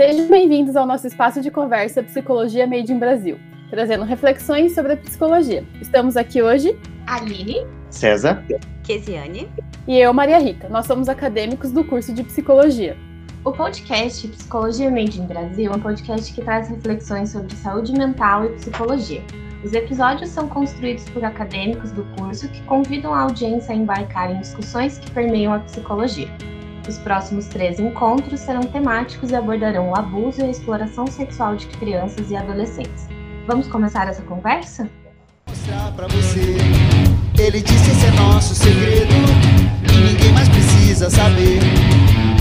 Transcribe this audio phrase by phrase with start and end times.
[0.00, 3.38] Sejam bem-vindos ao nosso espaço de conversa Psicologia Made in Brasil,
[3.68, 5.62] trazendo reflexões sobre a psicologia.
[5.78, 6.74] Estamos aqui hoje
[7.06, 8.42] Aline, César,
[8.82, 9.46] Kesiane
[9.86, 10.70] e eu, Maria Rita.
[10.70, 12.96] Nós somos acadêmicos do curso de Psicologia.
[13.44, 18.46] O podcast Psicologia Made in Brasil é um podcast que traz reflexões sobre saúde mental
[18.46, 19.22] e psicologia.
[19.62, 24.40] Os episódios são construídos por acadêmicos do curso que convidam a audiência a embarcar em
[24.40, 26.30] discussões que permeiam a psicologia.
[26.88, 31.66] Os próximos três encontros serão temáticos e abordarão o abuso e a exploração sexual de
[31.66, 33.06] crianças e adolescentes.
[33.46, 34.88] Vamos começar essa conversa?
[35.48, 36.56] Mostrar pra você.
[37.38, 39.12] Ele disse esse é nosso segredo
[39.92, 41.58] e ninguém mais precisa saber.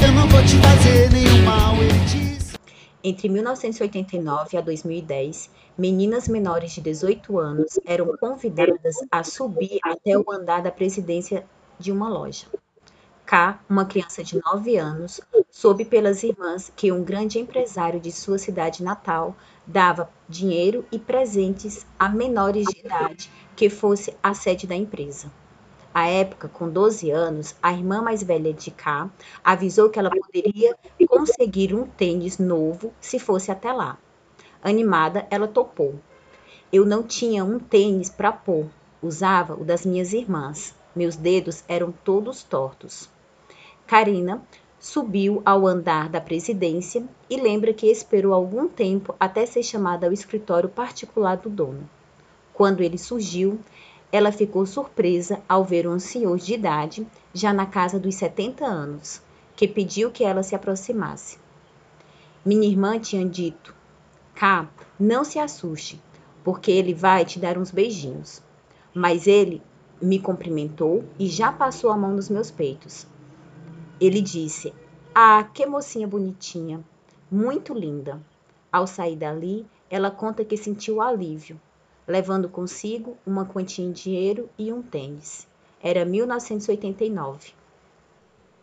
[0.06, 2.58] Eu não vou te fazer nenhum mal, ele disse.
[3.04, 10.26] Entre 1989 a 2010, meninas menores de 18 anos eram convidadas a subir até o
[10.32, 11.46] andar da presidência
[11.80, 12.46] de uma loja.
[13.30, 18.40] K, uma criança de 9 anos, soube pelas irmãs que um grande empresário de sua
[18.40, 19.36] cidade natal
[19.68, 25.32] dava dinheiro e presentes a menores de idade que fosse a sede da empresa.
[25.94, 29.08] À época, com 12 anos, a irmã mais velha de K
[29.44, 30.76] avisou que ela poderia
[31.08, 33.96] conseguir um tênis novo se fosse até lá.
[34.60, 35.94] Animada, ela topou.
[36.74, 38.66] Eu não tinha um tênis para pôr,
[39.04, 40.74] usava o das minhas irmãs.
[40.96, 43.08] Meus dedos eram todos tortos.
[43.90, 44.44] Karina
[44.80, 50.14] subiu ao andar da presidência e lembra que esperou algum tempo até ser chamada ao
[50.14, 51.90] escritório particular do dono.
[52.54, 53.60] Quando ele surgiu,
[54.12, 59.24] ela ficou surpresa ao ver um senhor de idade, já na casa dos 70 anos,
[59.56, 61.40] que pediu que ela se aproximasse.
[62.46, 63.74] Minha irmã tinha dito:
[64.36, 66.00] Cá, não se assuste,
[66.44, 68.40] porque ele vai te dar uns beijinhos.
[68.94, 69.64] Mas ele
[70.00, 73.08] me cumprimentou e já passou a mão nos meus peitos.
[74.00, 74.74] Ele disse:
[75.14, 76.84] Ah, que mocinha bonitinha,
[77.30, 78.22] muito linda.
[78.72, 81.60] Ao sair dali, ela conta que sentiu alívio,
[82.08, 85.48] levando consigo uma quantia em dinheiro e um tênis.
[85.82, 87.52] Era 1989.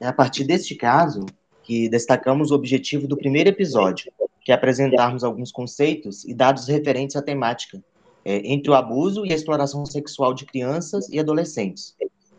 [0.00, 1.26] É a partir deste caso
[1.62, 4.10] que destacamos o objetivo do primeiro episódio,
[4.42, 7.82] que é apresentarmos alguns conceitos e dados referentes à temática
[8.24, 11.94] é, entre o abuso e a exploração sexual de crianças e adolescentes,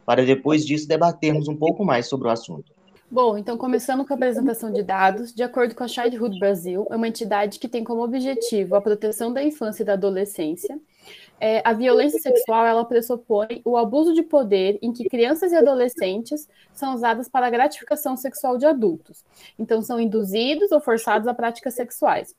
[0.05, 2.76] para depois disso debatermos um pouco mais sobre o assunto.
[3.09, 6.95] Bom, então começando com a apresentação de dados, de acordo com a Childhood Brasil, é
[6.95, 10.77] uma entidade que tem como objetivo a proteção da infância e da adolescência.
[11.39, 16.49] É, a violência sexual ela pressupõe o abuso de poder em que crianças e adolescentes
[16.73, 19.23] são usadas para a gratificação sexual de adultos.
[19.57, 22.35] Então, são induzidos ou forçados a práticas sexuais.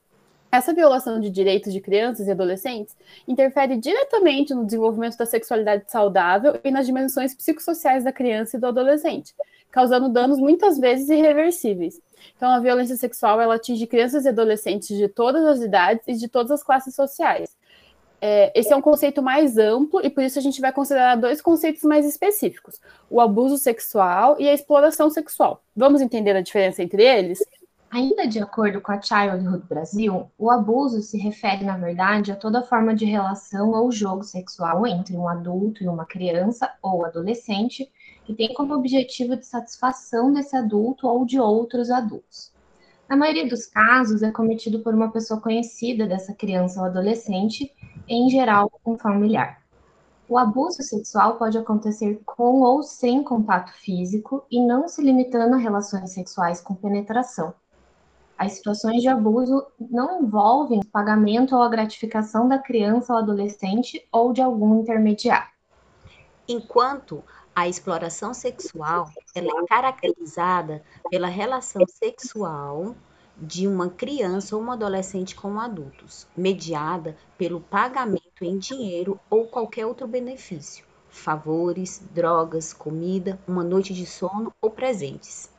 [0.50, 2.97] Essa violação de direitos de crianças e adolescentes
[3.27, 8.67] interfere diretamente no desenvolvimento da sexualidade saudável e nas dimensões psicossociais da criança e do
[8.67, 9.35] adolescente,
[9.71, 12.01] causando danos muitas vezes irreversíveis.
[12.37, 16.29] Então, a violência sexual ela atinge crianças e adolescentes de todas as idades e de
[16.29, 17.56] todas as classes sociais.
[18.21, 21.41] É, esse é um conceito mais amplo e por isso a gente vai considerar dois
[21.41, 25.62] conceitos mais específicos: o abuso sexual e a exploração sexual.
[25.77, 27.39] Vamos entender a diferença entre eles?
[27.91, 32.62] Ainda de acordo com a Childhood Brasil, o abuso se refere, na verdade, a toda
[32.62, 37.91] forma de relação ou jogo sexual entre um adulto e uma criança ou adolescente
[38.28, 42.53] que tem como objetivo de satisfação desse adulto ou de outros adultos.
[43.09, 47.72] Na maioria dos casos, é cometido por uma pessoa conhecida dessa criança ou adolescente,
[48.06, 49.62] em geral, um familiar.
[50.28, 55.59] O abuso sexual pode acontecer com ou sem contato físico e não se limitando a
[55.59, 57.55] relações sexuais com penetração.
[58.37, 64.34] As situações de abuso não envolvem pagamento ou a gratificação da criança ou adolescente ou
[64.34, 65.49] de algum intermediário.
[66.47, 67.25] Enquanto
[67.58, 70.80] a exploração sexual ela é caracterizada
[71.10, 72.94] pela relação sexual
[73.36, 79.86] de uma criança ou uma adolescente com adultos, mediada pelo pagamento em dinheiro ou qualquer
[79.86, 85.50] outro benefício, favores, drogas, comida, uma noite de sono ou presentes.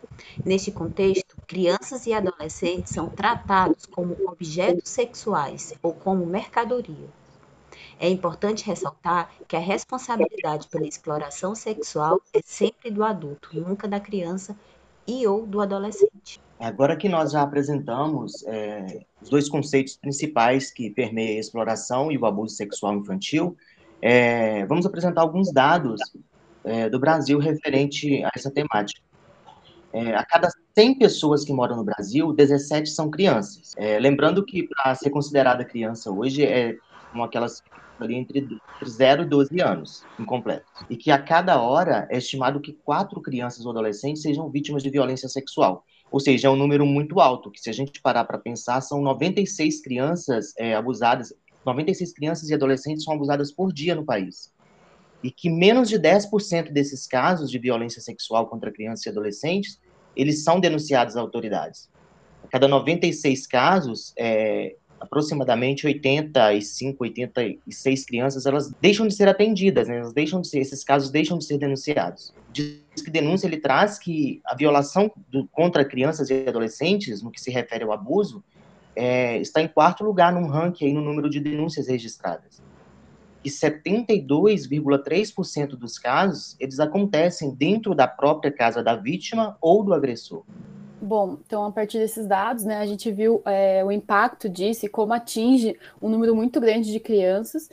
[0.46, 7.10] Neste contexto, crianças e adolescentes são tratados como objetos sexuais ou como mercadoria.
[8.00, 14.00] É importante ressaltar que a responsabilidade pela exploração sexual é sempre do adulto, nunca da
[14.00, 14.56] criança
[15.06, 16.40] e ou do adolescente.
[16.58, 22.18] Agora que nós já apresentamos é, os dois conceitos principais que permeiam a exploração e
[22.18, 23.58] o abuso sexual infantil,
[24.02, 26.00] é, vamos apresentar alguns dados
[26.64, 29.02] é, do Brasil referente a essa temática.
[29.92, 33.74] É, a cada 100 pessoas que moram no Brasil, 17 são crianças.
[33.76, 36.78] É, lembrando que para ser considerada criança hoje é
[37.12, 37.64] como aquelas
[38.00, 40.66] ali entre, entre 0 e 12 anos, incompleto.
[40.90, 44.90] E que a cada hora é estimado que quatro crianças ou adolescentes sejam vítimas de
[44.90, 45.84] violência sexual.
[46.12, 49.02] Ou seja, é um número muito alto, que se a gente parar para pensar, são
[49.02, 51.34] 96 crianças é, abusadas,
[51.66, 54.52] 96 crianças e adolescentes são abusadas por dia no país.
[55.22, 59.80] E que menos de 10% desses casos de violência sexual contra crianças e adolescentes,
[60.16, 61.90] eles são denunciados às autoridades.
[62.44, 69.98] A cada 96 casos, é, aproximadamente 85, 86 crianças, elas deixam de ser atendidas, né?
[69.98, 72.34] elas deixam de ser, esses casos deixam de ser denunciados.
[72.52, 77.42] Diz que denúncia ele traz que a violação do, contra crianças e adolescentes, no que
[77.42, 78.44] se refere ao abuso,
[78.96, 82.62] é, está em quarto lugar num ranking aí no número de denúncias registradas.
[83.44, 90.44] E 72,3% dos casos, eles acontecem dentro da própria casa da vítima ou do agressor.
[91.02, 94.90] Bom, então a partir desses dados, né, a gente viu é, o impacto disso e
[94.90, 97.70] como atinge um número muito grande de crianças.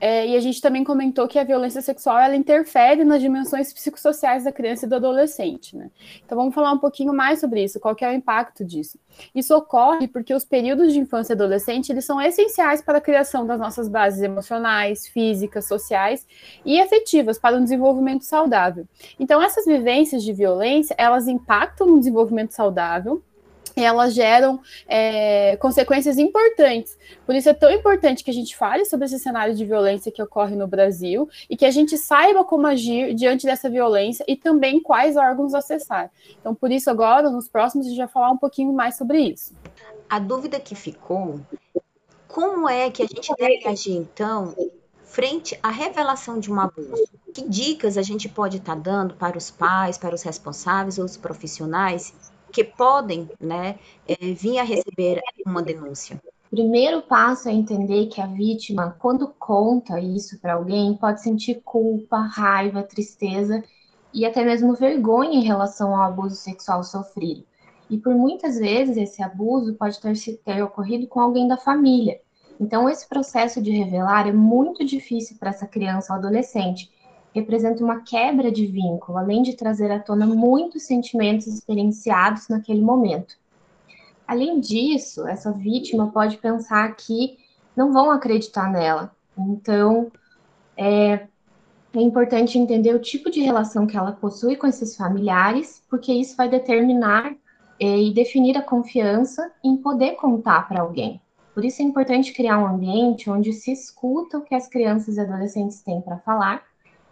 [0.00, 4.44] É, e a gente também comentou que a violência sexual ela interfere nas dimensões psicossociais
[4.44, 5.76] da criança e do adolescente.
[5.76, 5.90] Né?
[6.24, 8.98] Então vamos falar um pouquinho mais sobre isso, qual é o impacto disso.
[9.34, 13.46] Isso ocorre porque os períodos de infância e adolescente eles são essenciais para a criação
[13.46, 16.26] das nossas bases emocionais, físicas, sociais
[16.64, 18.86] e afetivas para um desenvolvimento saudável.
[19.18, 23.22] Então essas vivências de violência elas impactam no desenvolvimento saudável
[23.84, 26.98] elas geram é, consequências importantes.
[27.24, 30.22] Por isso é tão importante que a gente fale sobre esse cenário de violência que
[30.22, 34.80] ocorre no Brasil e que a gente saiba como agir diante dessa violência e também
[34.80, 36.10] quais órgãos acessar.
[36.40, 39.54] Então, por isso, agora, nos próximos, a gente vai falar um pouquinho mais sobre isso.
[40.08, 41.40] A dúvida que ficou,
[42.26, 44.54] como é que a gente deve agir, então,
[45.04, 47.04] frente à revelação de um abuso?
[47.34, 51.04] Que dicas a gente pode estar tá dando para os pais, para os responsáveis ou
[51.04, 52.14] os profissionais
[52.52, 56.20] que podem né, é, vir a receber uma denúncia?
[56.50, 62.18] Primeiro passo é entender que a vítima, quando conta isso para alguém, pode sentir culpa,
[62.20, 63.62] raiva, tristeza
[64.14, 67.44] e até mesmo vergonha em relação ao abuso sexual sofrido.
[67.90, 70.14] E por muitas vezes esse abuso pode ter,
[70.44, 72.18] ter ocorrido com alguém da família.
[72.60, 76.90] Então, esse processo de revelar é muito difícil para essa criança ou adolescente,
[77.34, 83.36] representa uma quebra de vínculo, além de trazer à tona muitos sentimentos experienciados naquele momento.
[84.26, 87.38] Além disso, essa vítima pode pensar que
[87.76, 89.12] não vão acreditar nela.
[89.36, 90.10] Então,
[90.76, 91.26] é,
[91.94, 96.36] é importante entender o tipo de relação que ela possui com esses familiares, porque isso
[96.36, 97.34] vai determinar
[97.80, 101.20] é, e definir a confiança em poder contar para alguém.
[101.54, 105.20] Por isso é importante criar um ambiente onde se escuta o que as crianças e
[105.20, 106.62] adolescentes têm para falar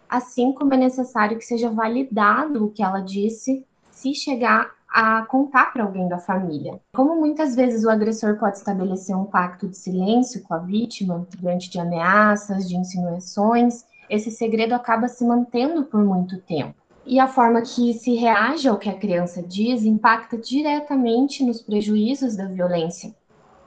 [0.09, 5.73] assim como é necessário que seja validado o que ela disse se chegar a contar
[5.73, 6.81] para alguém da família.
[6.95, 11.69] Como muitas vezes o agressor pode estabelecer um pacto de silêncio com a vítima diante
[11.69, 16.75] de ameaças, de insinuações, esse segredo acaba se mantendo por muito tempo.
[17.05, 22.37] E a forma que se reage ao que a criança diz impacta diretamente nos prejuízos
[22.37, 23.15] da violência.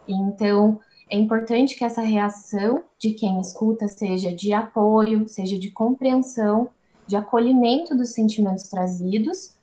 [0.07, 6.69] Então, é importante que essa reação de quem escuta seja de apoio, seja de compreensão,
[7.07, 9.57] de acolhimento dos sentimentos trazidos,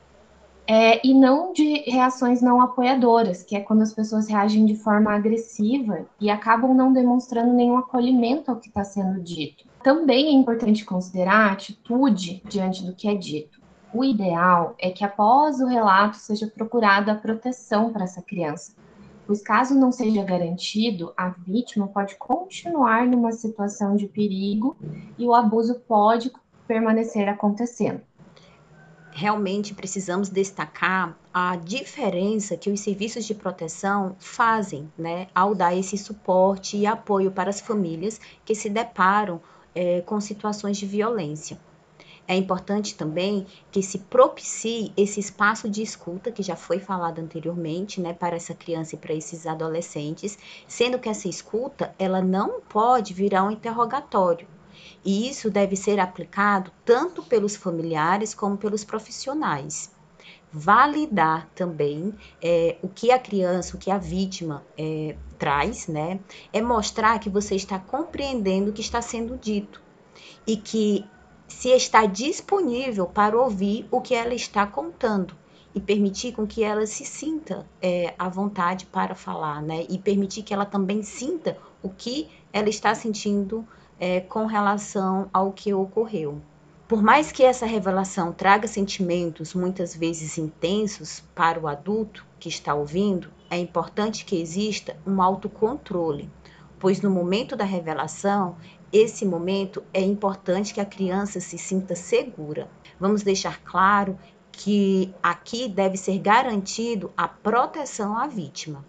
[0.67, 5.15] é, e não de reações não apoiadoras, que é quando as pessoas reagem de forma
[5.15, 9.65] agressiva e acabam não demonstrando nenhum acolhimento ao que está sendo dito.
[9.85, 13.61] Também é importante considerar a atitude diante do que é dito.
[13.95, 18.75] O ideal é que após o relato seja procurada a proteção para essa criança,
[19.27, 24.77] pois caso não seja garantido, a vítima pode continuar numa situação de perigo
[25.19, 26.33] e o abuso pode
[26.67, 28.01] permanecer acontecendo.
[29.11, 35.97] Realmente precisamos destacar a diferença que os serviços de proteção fazem, né, ao dar esse
[35.97, 39.41] suporte e apoio para as famílias que se deparam
[39.75, 41.59] é, com situações de violência.
[42.29, 48.01] É importante também que se propicie esse espaço de escuta que já foi falado anteriormente,
[48.01, 53.15] né, para essa criança e para esses adolescentes, sendo que essa escuta, ela não pode
[53.15, 54.49] virar um interrogatório.
[55.05, 59.95] E isso deve ser aplicado tanto pelos familiares como pelos profissionais
[60.53, 66.19] validar também é, o que a criança, o que a vítima é, traz, né?
[66.51, 69.83] É mostrar que você está compreendendo o que está sendo dito
[70.47, 71.05] e que
[71.49, 75.35] se está disponível para ouvir o que ela está contando
[75.75, 79.85] e permitir com que ela se sinta é, à vontade para falar, né?
[79.91, 83.67] E permitir que ela também sinta o que ela está sentindo
[84.01, 86.41] é, com relação ao que ocorreu.
[86.89, 92.75] Por mais que essa revelação traga sentimentos muitas vezes intensos para o adulto que está
[92.75, 96.31] ouvindo, é importante que exista um autocontrole,
[96.79, 98.57] pois no momento da revelação
[98.97, 102.69] esse momento é importante que a criança se sinta segura.
[102.99, 104.19] Vamos deixar claro
[104.51, 108.85] que aqui deve ser garantido a proteção à vítima.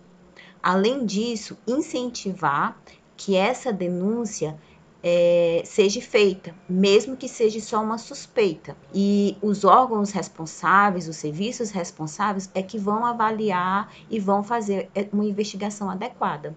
[0.64, 2.82] Além disso, incentivar
[3.18, 4.58] que essa denúncia
[5.04, 8.78] é, seja feita, mesmo que seja só uma suspeita.
[8.94, 15.08] E os órgãos responsáveis, os serviços responsáveis, é que vão avaliar e vão fazer é,
[15.12, 16.56] uma investigação adequada.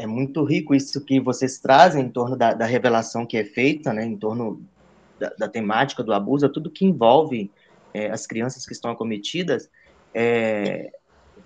[0.00, 3.92] É muito rico isso que vocês trazem em torno da, da revelação que é feita,
[3.92, 4.62] né, em torno
[5.18, 7.50] da, da temática do abuso, tudo que envolve
[7.92, 9.68] é, as crianças que estão acometidas.
[10.14, 10.90] É,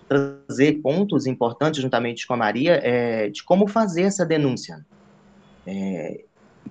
[0.08, 4.86] trazer pontos importantes juntamente com a Maria é, de como fazer essa denúncia.
[5.66, 6.22] É,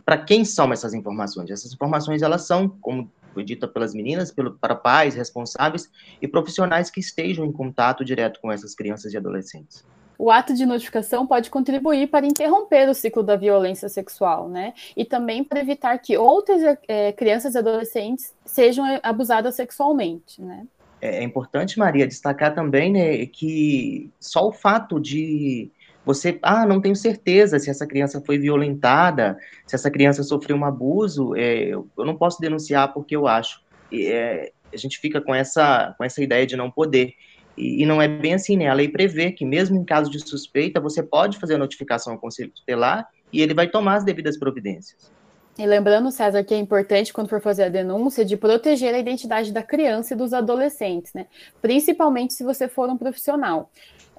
[0.06, 1.50] para quem são essas informações?
[1.50, 6.90] Essas informações elas são, como foi dita pelas meninas, pelo, para pais responsáveis e profissionais
[6.90, 9.86] que estejam em contato direto com essas crianças e adolescentes.
[10.18, 14.74] O ato de notificação pode contribuir para interromper o ciclo da violência sexual, né?
[14.96, 20.66] E também para evitar que outras é, crianças e adolescentes sejam abusadas sexualmente, né?
[21.02, 25.70] É, é importante, Maria, destacar também né, que só o fato de
[26.06, 30.66] você, ah, não tenho certeza se essa criança foi violentada, se essa criança sofreu um
[30.66, 33.62] abuso, é, eu, não posso denunciar porque eu acho.
[33.92, 37.14] É, a gente fica com essa, com essa ideia de não poder.
[37.58, 38.68] E, e, não é bem assim, né?
[38.68, 42.20] A lei prevê que, mesmo em caso de suspeita, você pode fazer a notificação ao
[42.20, 45.12] Conselho Tutelar e ele vai tomar as devidas providências.
[45.58, 49.52] E lembrando, César, que é importante, quando for fazer a denúncia, de proteger a identidade
[49.52, 51.28] da criança e dos adolescentes, né?
[51.62, 53.70] Principalmente se você for um profissional.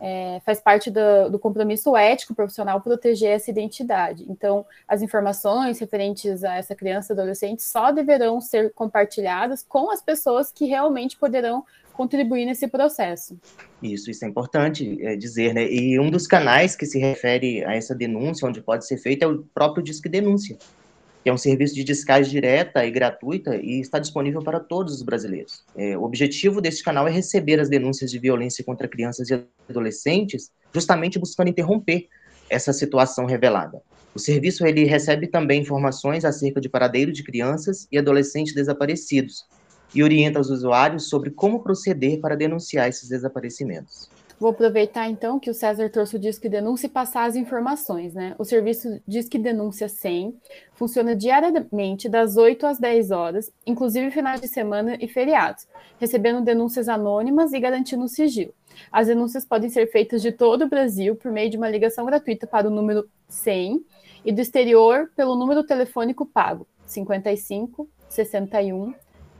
[0.00, 4.26] É, faz parte do, do, compromisso ético profissional proteger essa identidade.
[4.28, 10.02] Então, as informações referentes a essa criança e adolescente só deverão ser compartilhadas com as
[10.02, 13.38] pessoas que realmente poderão contribuir nesse processo.
[13.80, 15.64] Isso, isso é importante é, dizer, né?
[15.72, 19.28] E um dos canais que se refere a essa denúncia, onde pode ser feita, é
[19.28, 20.58] o próprio Disque Denúncia
[21.24, 25.02] que é um serviço de descarte direta e gratuita e está disponível para todos os
[25.02, 25.64] brasileiros.
[25.74, 30.52] É, o objetivo deste canal é receber as denúncias de violência contra crianças e adolescentes,
[30.74, 32.08] justamente buscando interromper
[32.50, 33.80] essa situação revelada.
[34.14, 39.46] O serviço ele recebe também informações acerca de paradeiro de crianças e adolescentes desaparecidos
[39.94, 44.10] e orienta os usuários sobre como proceder para denunciar esses desaparecimentos.
[44.44, 48.34] Vou aproveitar então que o César trouxe o Disque Denúncia e passar as informações, né?
[48.38, 50.38] O serviço Disque Denúncia 100
[50.74, 55.66] funciona diariamente das 8 às 10 horas, inclusive finais de semana e feriados,
[55.98, 58.52] recebendo denúncias anônimas e garantindo sigilo.
[58.92, 62.46] As denúncias podem ser feitas de todo o Brasil por meio de uma ligação gratuita
[62.46, 63.82] para o número 100
[64.26, 68.92] e do exterior pelo número telefônico pago 55 61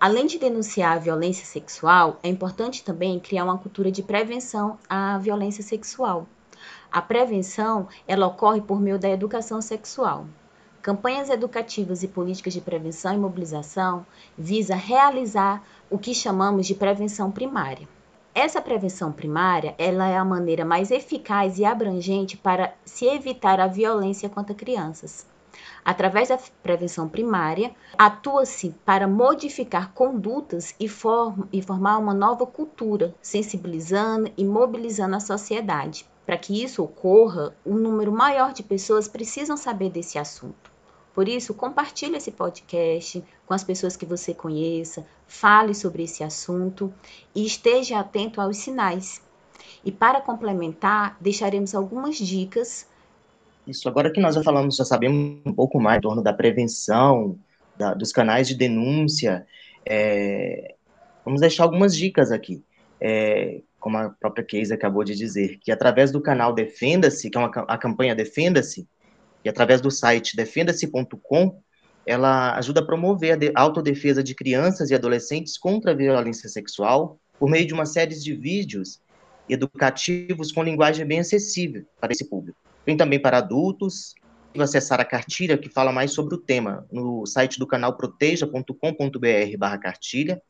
[0.00, 5.18] Além de denunciar a violência sexual, é importante também criar uma cultura de prevenção à
[5.18, 6.26] violência sexual.
[6.90, 10.26] A prevenção, ela ocorre por meio da educação sexual.
[10.84, 14.04] Campanhas educativas e políticas de prevenção e mobilização
[14.36, 17.88] visa realizar o que chamamos de prevenção primária.
[18.34, 23.66] Essa prevenção primária, ela é a maneira mais eficaz e abrangente para se evitar a
[23.66, 25.26] violência contra crianças.
[25.82, 33.14] Através da prevenção primária, atua-se para modificar condutas e, form e formar uma nova cultura,
[33.22, 36.06] sensibilizando e mobilizando a sociedade.
[36.26, 40.73] Para que isso ocorra, um número maior de pessoas precisam saber desse assunto.
[41.14, 46.92] Por isso, compartilhe esse podcast com as pessoas que você conheça, fale sobre esse assunto
[47.34, 49.22] e esteja atento aos sinais.
[49.84, 52.88] E para complementar, deixaremos algumas dicas.
[53.66, 57.38] Isso, agora que nós já falamos, já sabemos um pouco mais em torno da prevenção,
[57.76, 59.46] da, dos canais de denúncia,
[59.86, 60.74] é,
[61.24, 62.62] vamos deixar algumas dicas aqui.
[63.00, 67.40] É, como a própria Keisa acabou de dizer, que através do canal Defenda-se, que é
[67.40, 68.88] uma, a campanha Defenda-se,
[69.44, 71.60] e através do site defenda-se.com,
[72.06, 77.50] ela ajuda a promover a autodefesa de crianças e adolescentes contra a violência sexual por
[77.50, 79.00] meio de uma série de vídeos
[79.48, 82.58] educativos com linguagem bem acessível para esse público.
[82.84, 84.14] Tem também para adultos,
[84.58, 90.40] acessar a cartilha que fala mais sobre o tema no site do canal proteja.com.br cartilha.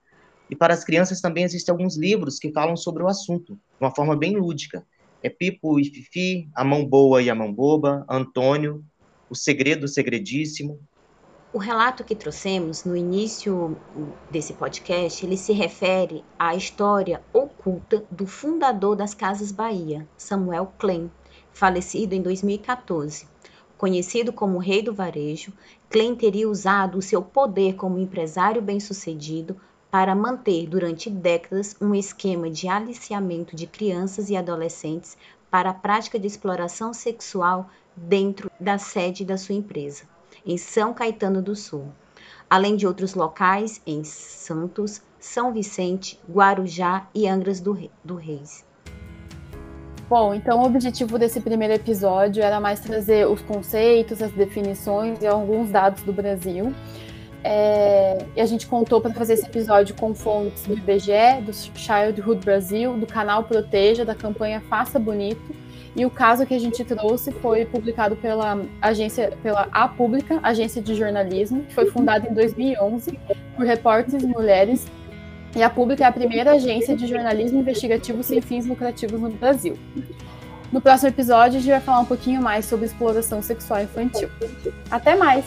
[0.50, 3.94] E para as crianças também existem alguns livros que falam sobre o assunto, de uma
[3.94, 4.84] forma bem lúdica
[5.24, 8.84] é Pipo e Fifi, A Mão Boa e a Mão Boba, Antônio,
[9.30, 10.78] O Segredo Segredíssimo.
[11.50, 13.74] O relato que trouxemos no início
[14.30, 21.10] desse podcast, ele se refere à história oculta do fundador das Casas Bahia, Samuel Klein,
[21.54, 23.26] falecido em 2014.
[23.78, 25.54] Conhecido como Rei do Varejo,
[25.88, 29.56] Klein teria usado o seu poder como empresário bem-sucedido
[29.94, 35.16] para manter durante décadas um esquema de aliciamento de crianças e adolescentes
[35.48, 40.02] para a prática de exploração sexual dentro da sede da sua empresa,
[40.44, 41.92] em São Caetano do Sul,
[42.50, 47.72] além de outros locais em Santos, São Vicente, Guarujá e Angras do,
[48.16, 48.66] Reis.
[50.08, 55.26] Bom, então o objetivo desse primeiro episódio era mais trazer os conceitos, as definições e
[55.28, 56.74] alguns dados do Brasil.
[57.46, 62.42] É, e a gente contou para fazer esse episódio com fontes do IBGE, do Childhood
[62.42, 65.54] Brasil, do canal Proteja, da campanha Faça Bonito.
[65.94, 70.82] E o caso que a gente trouxe foi publicado pela agência, pela A Pública, agência
[70.82, 73.16] de jornalismo, que foi fundada em 2011
[73.54, 74.86] por repórteres mulheres
[75.56, 79.78] e a Pública é a primeira agência de jornalismo investigativo sem fins lucrativos no Brasil.
[80.72, 84.28] No próximo episódio, a gente vai falar um pouquinho mais sobre exploração sexual infantil.
[84.90, 85.44] Até mais!